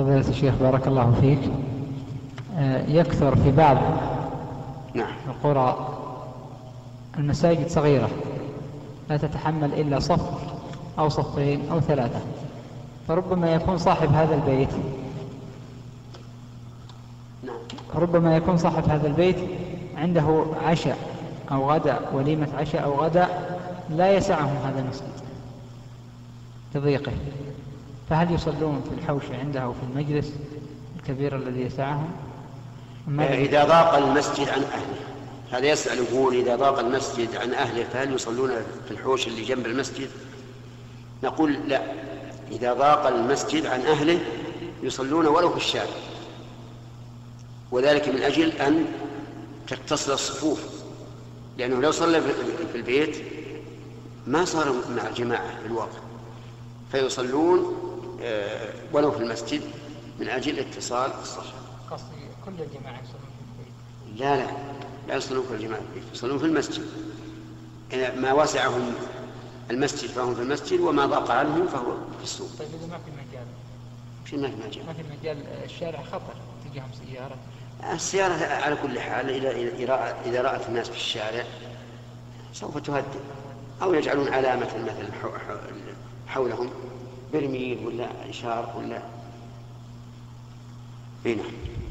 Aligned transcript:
فضيلة 0.00 0.28
الشيخ 0.28 0.54
بارك 0.60 0.86
الله 0.86 1.14
فيك. 1.20 1.38
آه، 2.58 2.86
يكثر 2.88 3.36
في 3.36 3.50
بعض 3.52 3.76
نعم. 4.94 5.12
القرى 5.28 5.88
المساجد 7.18 7.68
صغيرة 7.68 8.10
لا 9.10 9.16
تتحمل 9.16 9.74
إلا 9.74 9.98
صف 9.98 10.20
أو 10.98 11.08
صفين 11.08 11.70
أو 11.70 11.80
ثلاثة 11.80 12.20
فربما 13.08 13.54
يكون 13.54 13.78
صاحب 13.78 14.12
هذا 14.12 14.34
البيت 14.34 14.68
نعم. 17.42 17.56
ربما 17.94 18.36
يكون 18.36 18.56
صاحب 18.56 18.88
هذا 18.88 19.06
البيت 19.06 19.36
عنده 19.96 20.44
عشاء 20.64 20.98
أو 21.52 21.72
غداء 21.72 22.12
وليمة 22.14 22.48
عشاء 22.58 22.84
أو 22.84 23.04
غداء 23.04 23.60
لا 23.90 24.16
يسعهم 24.16 24.56
هذا 24.64 24.80
المسجد 24.80 25.20
لضيقه 26.74 27.12
فهل 28.10 28.34
يصلون 28.34 28.82
في 28.88 29.00
الحوش 29.00 29.22
عنده 29.40 29.60
أو 29.60 29.72
في 29.72 29.78
المجلس 29.90 30.32
الكبير 30.96 31.36
الذي 31.36 31.60
يسعهم؟ 31.60 32.10
آه، 33.20 33.34
إذا 33.34 33.64
ضاق 33.64 33.94
المسجد 33.94 34.48
عن 34.48 34.62
أهله 34.62 34.96
هذا 35.50 35.66
يسأل 35.66 35.98
يقول 35.98 36.34
إذا 36.34 36.56
ضاق 36.56 36.78
المسجد 36.78 37.36
عن 37.36 37.54
أهله 37.54 37.84
فهل 37.84 38.14
يصلون 38.14 38.50
في 38.84 38.90
الحوش 38.90 39.26
اللي 39.26 39.44
جنب 39.44 39.66
المسجد؟ 39.66 40.08
نقول 41.22 41.52
لا 41.68 41.82
إذا 42.52 42.72
ضاق 42.72 43.06
المسجد 43.06 43.66
عن 43.66 43.80
أهله 43.80 44.20
يصلون 44.82 45.26
ولو 45.26 45.50
في 45.50 45.56
الشارع. 45.56 45.96
وذلك 47.70 48.08
من 48.08 48.22
أجل 48.22 48.52
أن 48.52 48.84
تتصل 49.66 50.12
الصفوف 50.12 50.60
لأنه 51.58 51.80
لو 51.80 51.90
صلى 51.90 52.22
في 52.72 52.78
البيت 52.78 53.16
ما 54.26 54.44
صار 54.44 54.74
مع 54.96 55.06
الجماعة 55.08 55.60
في 55.62 55.66
الوقت 55.66 55.96
فيصلون 56.92 57.89
ولو 58.92 59.10
في 59.10 59.18
المسجد 59.18 59.62
من 60.18 60.28
أجل 60.28 60.58
اتصال 60.58 61.10
الصف 61.22 61.52
قصدي 61.90 62.16
كل 62.44 62.52
الجماعة 62.62 63.00
يصلون 63.02 63.30
في 63.36 63.62
البيت. 63.62 64.20
لا 64.20 64.36
لا 64.36 64.46
لا 65.08 65.16
يصلون 65.16 65.44
كل 65.48 65.54
الجماعة 65.54 65.80
في 65.80 65.86
البيت 65.86 66.14
يصلون 66.14 66.38
في 66.38 66.44
المسجد. 66.44 66.86
ما 68.16 68.32
وسعهم 68.32 68.94
المسجد 69.70 70.08
فهم 70.10 70.34
في 70.34 70.42
المسجد 70.42 70.80
وما 70.80 71.06
ضاق 71.06 71.30
عنهم 71.30 71.66
فهو 71.66 71.94
في 72.18 72.22
السوق. 72.22 72.48
طيب 72.58 72.68
إذا 72.68 72.86
ما 72.86 72.98
في 72.98 73.10
مجال. 73.10 73.46
في 74.24 74.36
ما 74.36 74.48
في 74.48 74.68
مجال. 74.68 74.86
ما 74.86 74.92
في 74.92 75.02
مجال 75.20 75.46
الشارع 75.64 76.02
خطر 76.02 76.34
تجيهم 76.70 76.88
سيارة. 77.06 77.36
السيارة 77.92 78.46
على 78.46 78.76
كل 78.82 79.00
حال 79.00 79.30
إذا 79.30 79.50
إذا 80.26 80.42
رأت 80.42 80.68
الناس 80.68 80.88
في 80.88 80.96
الشارع 80.96 81.44
سوف 82.52 82.78
تهدد 82.78 83.20
أو 83.82 83.94
يجعلون 83.94 84.28
علامة 84.28 84.66
مثلا 84.66 85.08
حولهم. 86.26 86.70
برميل 87.32 87.86
ولا 87.86 88.30
إشارة 88.30 88.76
ولا 88.78 89.02
اي 91.26 91.34
نعم. 91.34 91.89